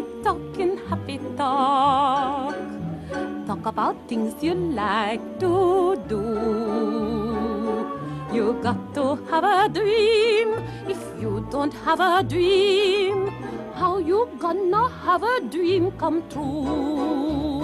[0.00, 2.56] happy talking, happy talk.
[3.46, 6.24] Talk about things you like to do.
[8.32, 10.54] You got to have a dream.
[10.88, 13.28] If you don't have a dream,
[13.74, 17.60] how you gonna have a dream come true?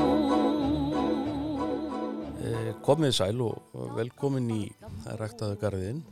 [2.46, 4.62] Eh, Komið sæl og velkomin í
[5.18, 6.04] Ræktaðu garðin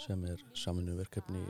[0.00, 1.44] sem er saminu verkefni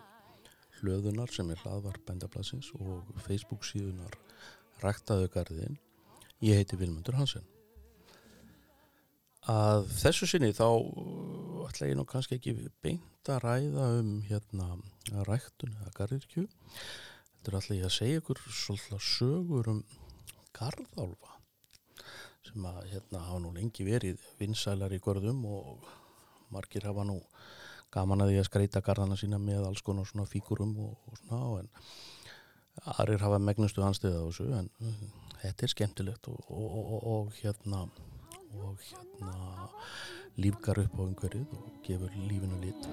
[0.80, 4.12] hlöðunar sem er hlaðvar bændablasins og Facebook síðunar
[4.82, 5.78] Ræktaðu garðin.
[6.44, 7.44] Ég heiti Vilmundur Hansen.
[9.46, 14.72] Að þessu sinni þá uh, ætla ég nú kannski ekki beint að ræða um hérna
[15.28, 16.48] ræktun eða garðirkju.
[16.48, 19.84] Þetta er ætla ég að segja ykkur svolítið sögur um
[20.56, 21.36] garðálfa
[22.46, 25.86] sem að hérna hafa nú lengi verið vinsælar í görðum og
[26.54, 27.18] margir hafa nú
[27.94, 31.60] gaman að því að skreita garðana sína með alls konar svona fíkurum og, og svona
[31.62, 31.70] en
[32.84, 34.70] aðrir hafa megnustu anstöða á þessu en
[35.40, 37.86] þetta er skemmtilegt og, og, og, og hérna
[38.56, 39.70] og hérna
[40.40, 42.88] lífgar upp á umhverfið og gefur lífinu lit.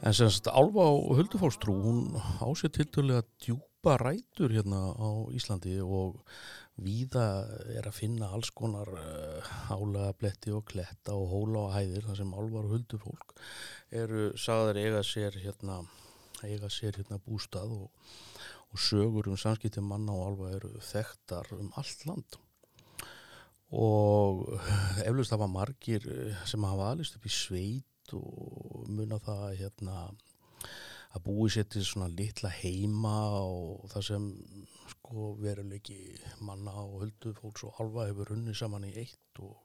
[0.00, 6.22] En semst Álfa og Huldufólkstrú hún á sér tiltölulega djúpa rætur hérna á Íslandi og
[6.80, 7.44] víða
[7.76, 12.20] er að finna alls konar uh, álega bletti og kletta og hóla og hæðir þar
[12.22, 13.34] sem Álfar og Huldufólk
[13.90, 15.82] eru sagðar eiga sér hérna
[16.48, 17.90] eiga sér hérna bústað og,
[18.70, 22.40] og sögur um samskipti manna og Álfa eru þekktar um allt land.
[23.70, 24.46] Og
[25.08, 26.06] eflust hafa margir
[26.48, 29.96] sem hafa alist upp í sveit og muna það hérna
[31.10, 34.26] að búi sér til svona litla heima og það sem
[34.92, 35.98] sko veruleiki
[36.46, 39.56] manna og höldu fólks og alva hefur runni saman í eitt og,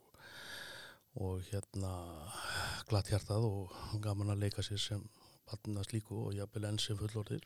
[1.22, 1.92] og hérna
[2.90, 5.06] glatt hjartað og gaman að leika sér sem
[5.50, 7.46] batnast líku og jafnvel enn sem fullorðir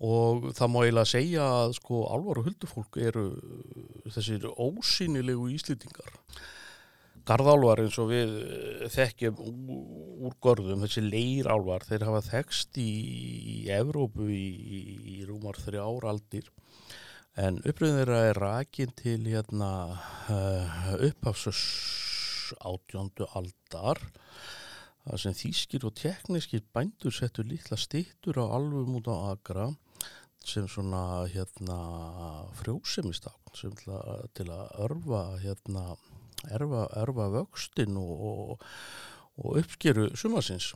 [0.00, 3.26] og það má eiginlega segja að sko alvar og huldufólk eru
[4.14, 6.16] þessir ósýnilegu íslýtingar
[7.28, 8.30] Garðálvar eins og við
[8.90, 9.40] þekkjum
[10.26, 12.90] úr görðum, þessi leirálvar, þeir hafa þekst í,
[13.54, 14.80] í Evrópu í, í,
[15.14, 16.48] í rúmar þrjár aldir.
[17.38, 19.70] En uppröðin þeirra er rakin til hérna,
[20.32, 21.60] uh, upphafsus
[22.66, 24.00] átjóndu aldar
[25.10, 29.70] það sem þýskir og teknískir bændur settur litla stittur á alveg út á agra
[30.46, 31.78] sem svona hérna
[32.60, 35.84] frjósemistakn sem til að, að örfa hérna
[36.48, 38.70] erfa, erfa vöxtin og, og,
[39.42, 40.72] og uppskeru sumasins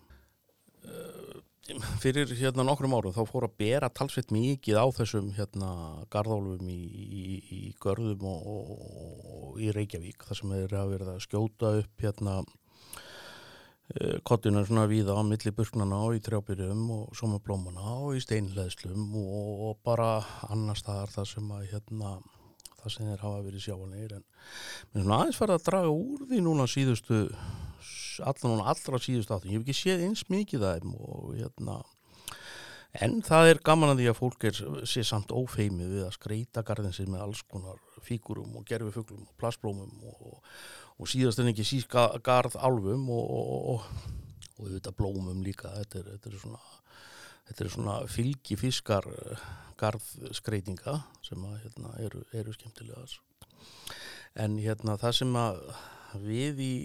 [2.03, 5.71] fyrir hérna nokkrum árum þá fór að bera talsveit mikið á þessum hérna
[6.13, 11.25] garðálfum í, í, í görðum og, og í Reykjavík þar sem þeir hafa verið að
[11.25, 12.37] skjóta upp hérna
[14.25, 19.77] kottinu svona víða á milli burknana og í trjábyrjum og somablómana og í steinleðslum og,
[19.85, 22.15] bara annar staðar þar sem að hérna
[22.81, 26.41] það sem þeir hafa verið sjáanleir en mér finnst aðeins farið að draga úr því
[26.47, 27.21] núna síðustu
[28.25, 31.83] allan núna allra síðustu áttum, ég hef ekki séð eins mikið það og hérna
[33.05, 36.63] en það er gaman að því að fólk er sé samt ófeimið við að skreita
[36.67, 40.39] garðin sér með alls konar fíkurum og gerfifuglum og plastblómum og,
[40.99, 43.35] og síðast en ekki síska garð álfum og,
[43.75, 43.89] og,
[44.55, 45.73] auðvitað blómum líka.
[45.81, 46.63] Þetta er, þetta er svona
[47.49, 49.09] þetta er svona fylgi fiskar
[49.81, 53.19] garðskreitinga sem að hérna, eru, eru skemmtilegar.
[54.41, 55.35] En hérna það sem
[56.25, 56.77] við í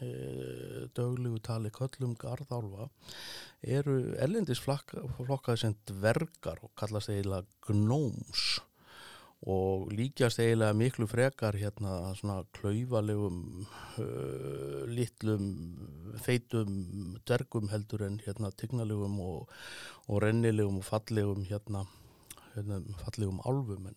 [0.00, 0.08] e,
[0.96, 2.88] döglegu tali köllum garðálfa
[3.60, 8.62] eru ellendis flokkaði sem dvergar og kallast eiginlega gnóms
[9.48, 15.46] og líkjast eiginlega miklu frekar hérna svona klauvalegum uh, litlum
[16.20, 16.74] feitum
[17.24, 19.54] dvergum heldur en hérna tignalegum og,
[20.08, 21.86] og rennilegum og fallegum hérna,
[22.52, 23.96] hérna fallegum álfum en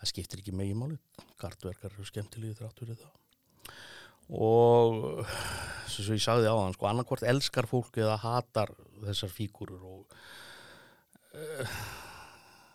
[0.00, 0.98] það skiptir ekki megin máli.
[1.40, 3.16] Gardverkar eru skemmtilegið þrátt fyrir það.
[4.30, 5.26] Og
[5.90, 8.70] sem svo ég sagði á þann sko annarkvort elskar fólk eða hatar
[9.02, 10.14] þessar fíkurur og
[11.34, 11.74] uh,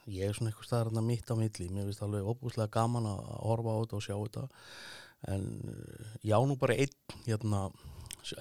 [0.05, 3.73] ég er svona eitthvað staðar mitt á milli, mér finnst alveg óbúslega gaman að horfa
[3.73, 4.45] á þetta og sjá þetta.
[5.33, 5.43] En
[6.21, 7.65] já nú bara einn hérna,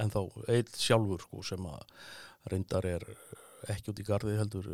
[0.01, 0.21] en þá
[0.53, 1.85] einn sjálfur sko sem að
[2.53, 3.07] reyndar er
[3.73, 4.69] ekki út í gardi heldur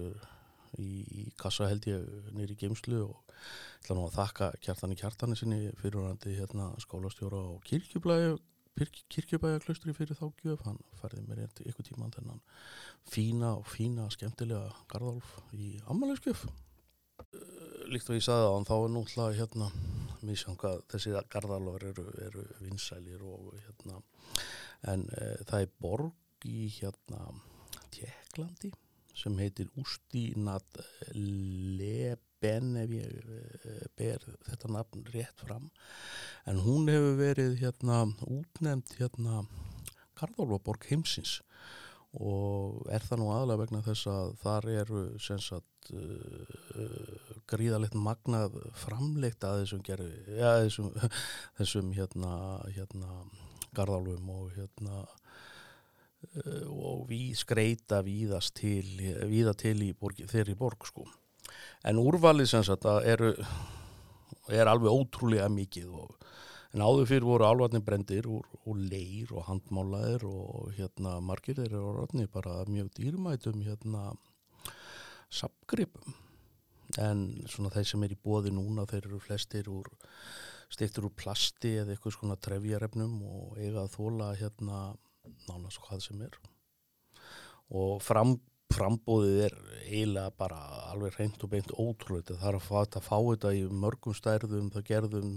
[0.79, 0.91] í,
[1.23, 3.35] í kassa held ég nýri geimslu og
[3.81, 8.39] ætla nú að þakka kjartani kjartani sinni fyrirhandi hérna skólastjóra og kirkjublæju
[8.81, 10.63] kirkjubæjaklaustri fyrir þá gjöf.
[10.65, 12.43] Hann færði mér eitthvað tíman þennan
[13.11, 16.47] fína og fína skemmtilega garðálf í ammaliðskjöf
[17.95, 19.71] líkt og ég sagði á hann þá er nútla hérna
[20.27, 24.01] mísanga þessi garðalvar eru, eru vinsælir og hérna
[24.91, 27.25] en e, það er borg í hérna
[27.91, 28.71] Tjekklandi
[29.21, 30.81] sem heitir Ústínat
[31.13, 35.69] Leben ef ég eh, ber þetta nafn rétt fram.
[36.49, 39.43] En hún hefur verið hérna útnefnd hérna
[40.21, 41.41] Garðálfaborg heimsins
[42.19, 48.57] og er það nú aðlega vegna þess að þar eru sagt, uh, uh, gríðalegt magnað
[48.83, 50.91] framleitt að þessum, gerfi, ja, þessum,
[51.61, 52.35] þessum hérna,
[52.75, 53.23] hérna
[53.79, 58.85] garðálfum og hérna uh, og við skreita víðast til,
[59.31, 61.07] víða til í borg, þeirri borg sko.
[61.87, 63.33] En úrvalið sagt eru,
[64.51, 66.17] er alveg ótrúlega mikið og
[66.71, 71.73] En áður fyrir voru álvarnir brendir úr, úr leir og handmálaðir og hérna margir þeir
[71.73, 74.13] eru orðni bara mjög dýrmætum hérna
[75.31, 76.15] sapgripum.
[76.99, 79.91] En svona þeir sem er í bóði núna þeir eru flestir úr
[80.71, 84.79] stiftur úr plasti eða eitthvað svona trefjarefnum og eiga að þóla hérna
[85.49, 86.39] nánast hvað sem er.
[87.75, 88.37] Og fram
[88.71, 89.55] frambóðið er
[89.91, 90.59] eiginlega bara
[90.93, 94.71] alveg reynd og beint ótrúlega það er að fá, að fá þetta í mörgum stærðum
[94.75, 95.33] það gerðum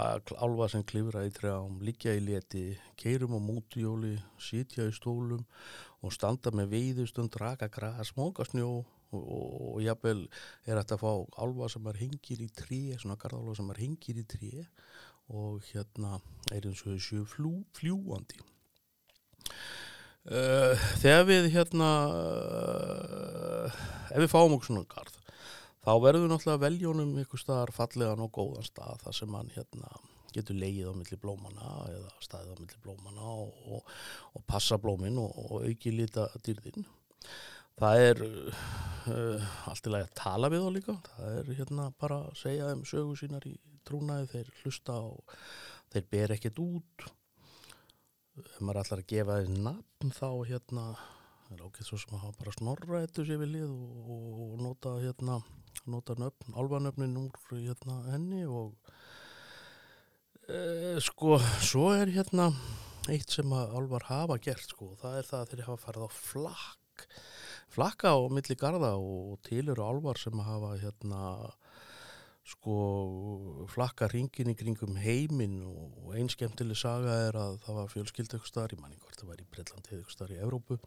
[0.00, 2.64] að alvað sem klifra í trjám, líkja í leti
[3.00, 5.44] keirum á mútjóli sitja í stólum
[6.04, 10.26] og standa með veiðustund, draka græs, móka snjó og, og, og jafnvel
[10.66, 14.22] er þetta að fá alvað sem er hengir í trí svona garðalvað sem er hengir
[14.22, 14.52] í trí
[15.28, 16.20] og hérna
[16.54, 18.40] er eins og þessu fljú, fljúandi
[20.28, 23.78] Uh, þegar við hérna uh,
[24.12, 25.14] ef við fáum okkur svona garð
[25.86, 29.92] þá verðum við náttúrulega veljónum einhver staðar fallegan og góðan stað þar sem mann hérna
[30.34, 33.94] getur leið á milli blómana eða staðið á milli blómana og, og,
[34.36, 36.84] og passa blómin og, og auki lita dýrðin
[37.78, 40.96] það er uh, allt í lagi að tala við þá líka.
[41.14, 43.54] Það er hérna bara að segja um sögu sínar í
[43.88, 45.38] trúnaði þeir hlusta og
[45.92, 47.08] þeir ber ekkert út
[48.44, 50.84] ef maður ætlar að gefa þið nafn þá hérna
[51.48, 54.96] er ákveð svo sem að hafa bara snorra eftir sér við lið og, og nota
[55.02, 55.38] hérna
[55.88, 58.74] nota nöfn, alvanöfnin úr hérna henni og
[60.48, 62.50] e, sko svo er hérna
[63.08, 66.10] eitt sem að alvar hafa gert sko það er það að þeir hafa farið á
[66.18, 67.06] flakk
[67.72, 71.22] flakka á milli garda og til eru alvar sem hafa hérna
[72.48, 78.30] sko flakka ringin í kringum heiminn og einn skemmtileg saga er að það var fjölskyld
[78.30, 80.78] eitthvað starf í manning hvort það var í Breitlandi eitthvað starf í Evrópu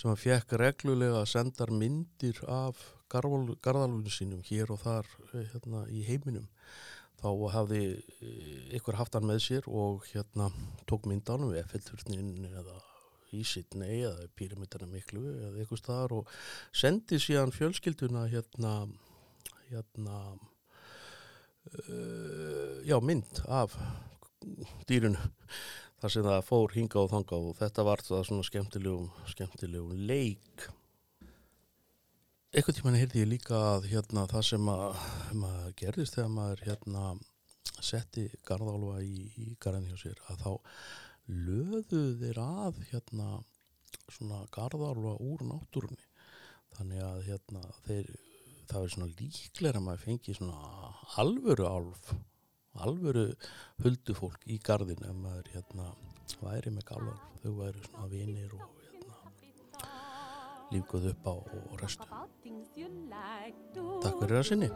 [0.00, 2.80] sem að fekk reglulega að senda myndir af
[3.12, 6.48] garðalunum sínum hér og þar eh, hérna, í heiminum.
[7.20, 7.82] Þá hafði
[8.74, 10.48] ykkur eh, haft hann með sér og hérna
[10.88, 12.80] tók myndanum við F-turnin eða
[13.34, 16.34] í Sydney eða Pyramidana miklu eða eitthvað starf og
[16.72, 18.74] sendi síðan fjölskylduna hérna
[19.70, 20.18] hérna
[21.72, 23.74] uh, já, mynd af
[24.88, 25.20] dýrunu
[26.00, 30.66] þar sem það fór hinga og þanga og þetta var það svona skemmtilegum, skemmtilegum leik.
[32.54, 34.98] Eitthvað tíman heyrði ég líka að hérna það sem að,
[35.48, 37.06] að gerðist þegar maður hérna
[37.82, 40.52] setti garðálfa í, í garðin hjá sér að þá
[41.48, 43.30] löðu þeir að hérna
[44.12, 46.04] svona garðálfa úr náttúrunni.
[46.76, 48.12] Þannig að hérna þeir
[48.68, 50.83] það er svona líklega að maður fengi svona
[51.20, 52.14] alvöru álf
[52.84, 53.26] alvöru
[53.84, 55.90] huldufólk í gardin ef maður hérna
[56.42, 59.90] væri með galvar þau væri svona vinir og hérna
[60.72, 62.08] lífguð upp á og restu
[64.04, 64.68] Takk fyrir að sinni.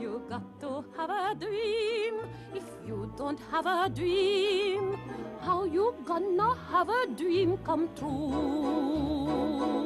[0.00, 2.20] You got to have a dream.
[2.54, 4.96] If you don't have a dream
[5.40, 9.85] How you gonna have a dream come true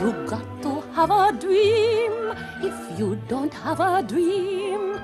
[0.00, 2.12] You got to have a dream.
[2.62, 4.94] If you don't have a dream,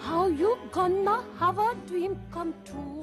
[0.00, 3.01] how you gonna have a dream come true?